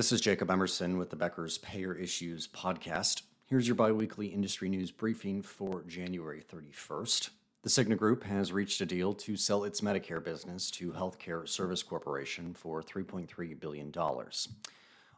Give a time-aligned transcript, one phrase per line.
[0.00, 3.20] This is Jacob Emerson with the Becker's Payer Issues podcast.
[3.44, 7.28] Here's your biweekly industry news briefing for January 31st.
[7.60, 11.82] The Cigna Group has reached a deal to sell its Medicare business to Healthcare Service
[11.82, 13.92] Corporation for $3.3 billion.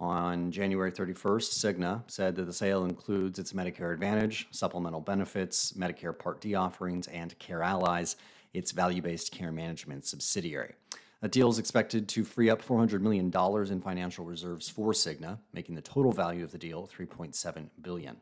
[0.00, 6.18] On January 31st, Cigna said that the sale includes its Medicare Advantage, supplemental benefits, Medicare
[6.18, 8.16] Part D offerings, and CareAllies,
[8.52, 10.74] its value based care management subsidiary.
[11.24, 13.32] A deal is expected to free up $400 million
[13.72, 18.18] in financial reserves for Cigna, making the total value of the deal 3.7 billion.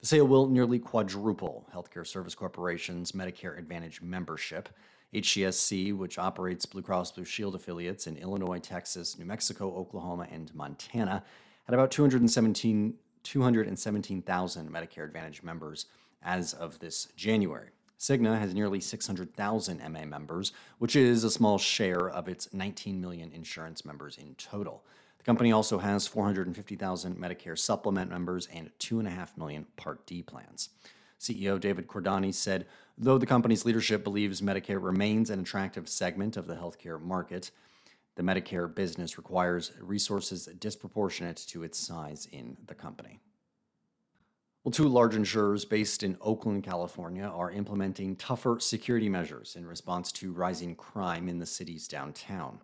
[0.00, 4.68] The sale will nearly quadruple Healthcare Service Corporation's Medicare Advantage membership.
[5.14, 10.54] HCSC, which operates Blue Cross Blue Shield affiliates in Illinois, Texas, New Mexico, Oklahoma, and
[10.54, 11.24] Montana,
[11.64, 15.86] had about 217 217,000 Medicare Advantage members
[16.22, 17.70] as of this January.
[17.98, 23.32] Cigna has nearly 600,000 MA members, which is a small share of its 19 million
[23.32, 24.84] insurance members in total.
[25.18, 30.70] The company also has 450,000 Medicare supplement members and 2.5 million Part D plans.
[31.18, 32.66] CEO David Cordani said,
[32.98, 37.50] though the company's leadership believes Medicare remains an attractive segment of the healthcare market,
[38.16, 43.20] the Medicare business requires resources disproportionate to its size in the company.
[44.66, 50.10] Well, two large insurers based in Oakland, California, are implementing tougher security measures in response
[50.10, 52.58] to rising crime in the city's downtown.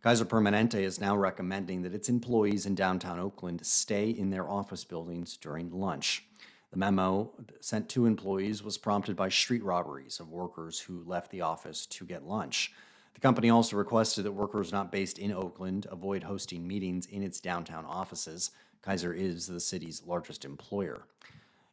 [0.00, 4.84] Kaiser Permanente is now recommending that its employees in downtown Oakland stay in their office
[4.84, 6.28] buildings during lunch.
[6.70, 11.40] The memo sent to employees was prompted by street robberies of workers who left the
[11.40, 12.72] office to get lunch.
[13.14, 17.40] The company also requested that workers not based in Oakland avoid hosting meetings in its
[17.40, 18.52] downtown offices.
[18.80, 21.02] Kaiser is the city's largest employer.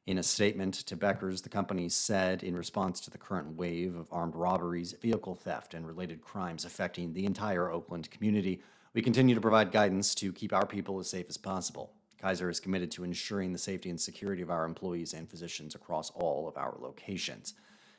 [0.08, 4.08] In a statement to Becker's, the company said in response to the current wave of
[4.12, 8.62] armed robberies, vehicle theft, and related crimes affecting the entire Oakland community,
[8.94, 11.92] we continue to provide guidance to keep our people as safe as possible.
[12.22, 16.12] Kaiser is committed to ensuring the safety and security of our employees and physicians across
[16.12, 17.56] all of our locations.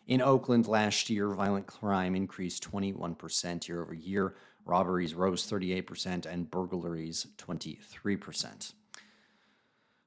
[0.06, 6.48] In Oakland last year, violent crime increased 21% year over year, robberies rose 38%, and
[6.52, 8.74] burglaries 23%.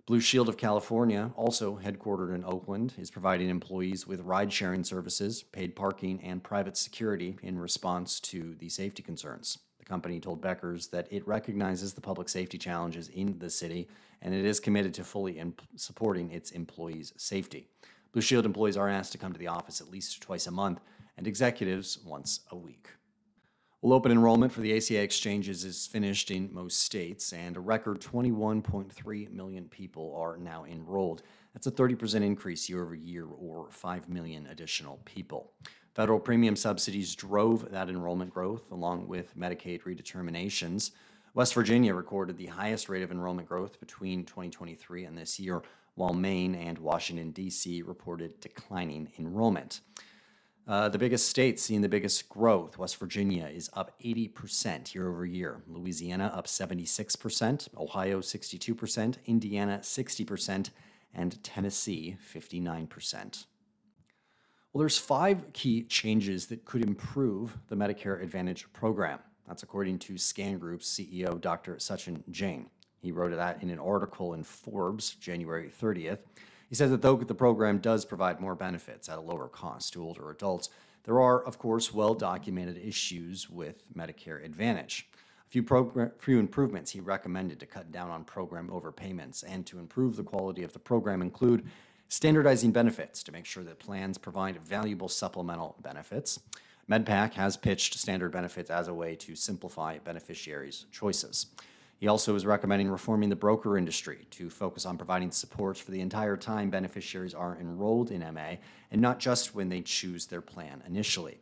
[0.10, 5.44] Blue Shield of California, also headquartered in Oakland, is providing employees with ride sharing services,
[5.44, 10.88] paid parking, and private security in response to the safety concerns The company told Becker's
[10.88, 13.88] that it recognizes the public safety challenges in the city
[14.24, 17.68] and it is committed to fully imp- supporting its employees' safety.
[18.12, 20.80] Blue Shield employees are asked to come to the office at least twice a month
[21.18, 22.88] and executives once a week.
[23.82, 28.02] Well, open enrollment for the ACA exchanges is finished in most states, and a record
[28.02, 31.24] 21.3 million people are now enrolled.
[31.54, 35.54] That's a 30% increase year over year, or 5 million additional people.
[35.94, 40.92] Federal premium subsidies drove that enrollment growth, along with Medicaid redeterminations.
[41.34, 45.62] West Virginia recorded the highest rate of enrollment growth between 2023 and this year,
[45.96, 47.82] while Maine and Washington, D.C.
[47.84, 49.80] reported declining enrollment.
[50.70, 55.26] Uh, the biggest states seeing the biggest growth, West Virginia is up 80% year over
[55.26, 60.70] year, Louisiana up 76%, Ohio 62%, Indiana 60%,
[61.16, 63.46] and Tennessee 59%.
[64.72, 69.18] Well, there's five key changes that could improve the Medicare Advantage program.
[69.48, 71.78] That's according to Scan Group's CEO, Dr.
[71.78, 72.68] Sachin Jain.
[73.02, 76.20] He wrote that in an article in Forbes, January 30th.
[76.70, 80.04] He says that though the program does provide more benefits at a lower cost to
[80.04, 80.70] older adults,
[81.04, 85.10] there are, of course, well documented issues with Medicare Advantage.
[85.48, 90.16] A few, few improvements he recommended to cut down on program overpayments and to improve
[90.16, 91.66] the quality of the program include
[92.08, 96.40] standardizing benefits to make sure that plans provide valuable supplemental benefits.
[96.88, 101.48] MedPAC has pitched standard benefits as a way to simplify beneficiaries' choices.
[102.00, 106.00] He also is recommending reforming the broker industry to focus on providing support for the
[106.00, 108.56] entire time beneficiaries are enrolled in MA
[108.90, 111.40] and not just when they choose their plan initially.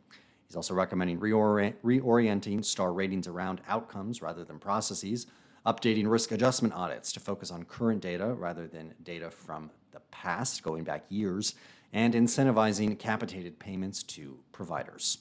[0.47, 5.27] He's also recommending reorient, reorienting star ratings around outcomes rather than processes,
[5.65, 10.63] updating risk adjustment audits to focus on current data rather than data from the past,
[10.63, 11.53] going back years,
[11.93, 15.19] and incentivizing capitated payments to providers.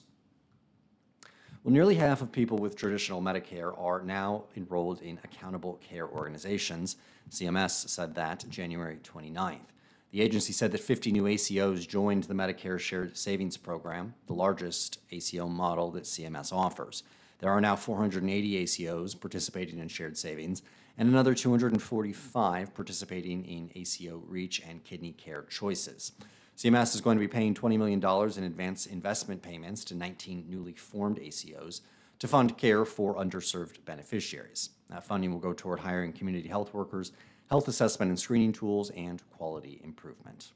[1.67, 6.95] Well, nearly half of people with traditional Medicare are now enrolled in accountable care organizations.
[7.29, 9.73] CMS said that January 29th.
[10.13, 15.01] The agency said that 50 new ACOs joined the Medicare Shared Savings Program, the largest
[15.11, 17.03] ACO model that CMS offers.
[17.41, 20.63] There are now 480 ACOs participating in shared savings
[20.97, 26.13] and another 245 participating in ACO Reach and Kidney Care Choices.
[26.57, 28.03] CMS is going to be paying $20 million
[28.39, 31.83] in advance investment payments to 19 newly formed ACOs
[32.19, 34.71] to fund care for underserved beneficiaries.
[34.89, 37.13] That funding will go toward hiring community health workers,
[37.51, 40.53] health assessment and screening tools, and quality improvement.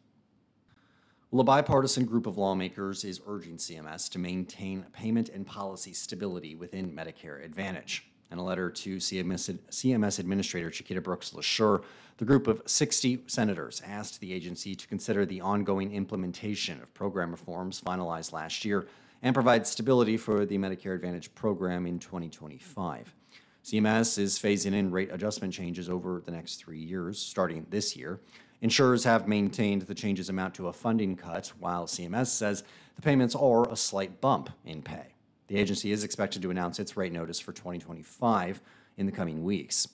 [1.30, 6.54] Well, a bipartisan group of lawmakers is urging CMS to maintain payment and policy stability
[6.54, 8.09] within Medicare Advantage.
[8.30, 11.82] In a letter to CMS, CMS Administrator Chiquita Brooks LaSure,
[12.18, 17.32] the group of 60 senators asked the agency to consider the ongoing implementation of program
[17.32, 18.86] reforms finalized last year
[19.22, 23.14] and provide stability for the Medicare Advantage program in 2025.
[23.64, 28.20] CMS is phasing in rate adjustment changes over the next three years, starting this year.
[28.62, 32.62] Insurers have maintained the changes amount to a funding cut, while CMS says
[32.96, 35.14] the payments are a slight bump in pay.
[35.50, 38.62] The agency is expected to announce its rate notice for 2025
[38.98, 39.88] in the coming weeks.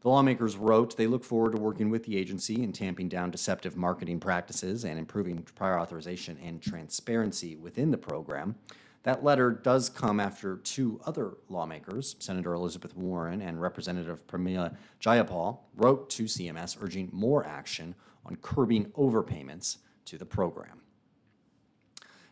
[0.00, 3.76] The lawmakers wrote they look forward to working with the agency in tamping down deceptive
[3.76, 8.56] marketing practices and improving prior authorization and transparency within the program.
[9.04, 15.58] That letter does come after two other lawmakers, Senator Elizabeth Warren and Representative Pramila Jayapal,
[15.76, 17.94] wrote to CMS urging more action
[18.24, 19.76] on curbing overpayments
[20.06, 20.80] to the program.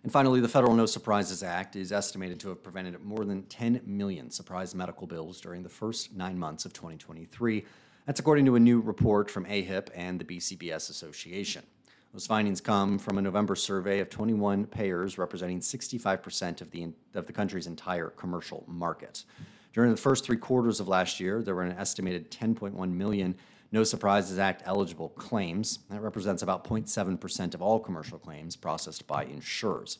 [0.05, 3.81] And finally, the Federal No Surprises Act is estimated to have prevented more than 10
[3.87, 7.65] million surprise medical bills during the first nine months of 2023.
[8.05, 11.65] That's according to a new report from AHIP and the BCBS Association.
[12.12, 17.27] Those findings come from a November survey of 21 payers representing 65% of the, of
[17.27, 19.25] the country's entire commercial market.
[19.73, 23.35] During the first three quarters of last year, there were an estimated 10.1 million
[23.75, 25.81] no Surprises Act eligible claims.
[25.91, 29.99] That represents about 0.7% of all commercial claims processed by insurers.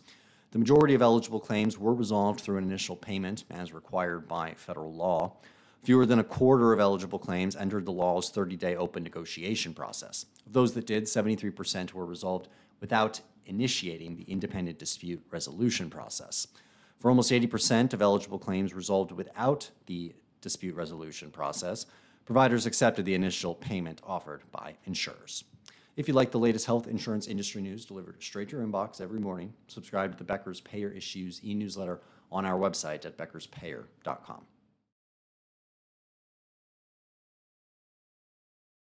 [0.53, 4.95] The majority of eligible claims were resolved through an initial payment as required by federal
[4.95, 5.39] law.
[5.83, 10.25] Fewer than a quarter of eligible claims entered the law's 30 day open negotiation process.
[10.47, 12.47] Of those that did, 73% were resolved
[12.81, 16.47] without initiating the independent dispute resolution process.
[17.01, 21.87] For almost 80% of eligible claims resolved without the dispute resolution process,
[22.25, 25.45] providers accepted the initial payment offered by insurers.
[25.97, 29.21] If you like the latest health insurance industry news delivered straight to your inbox every
[29.21, 32.01] morning, subscribe to the Becker's Payer Issues e newsletter
[32.33, 34.45] on our website at beckerspayer.com.